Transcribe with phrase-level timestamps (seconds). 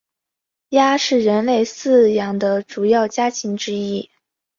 [0.69, 4.09] 鸭是人类饲养的主要家禽之一。